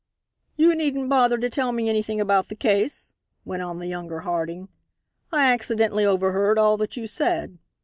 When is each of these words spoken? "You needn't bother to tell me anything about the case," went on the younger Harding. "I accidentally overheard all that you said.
"You 0.55 0.73
needn't 0.73 1.09
bother 1.09 1.37
to 1.37 1.47
tell 1.47 1.71
me 1.71 1.87
anything 1.87 2.19
about 2.19 2.47
the 2.47 2.55
case," 2.55 3.13
went 3.45 3.61
on 3.61 3.77
the 3.77 3.85
younger 3.85 4.21
Harding. 4.21 4.67
"I 5.31 5.53
accidentally 5.53 6.07
overheard 6.07 6.57
all 6.57 6.75
that 6.77 6.97
you 6.97 7.05
said. 7.05 7.59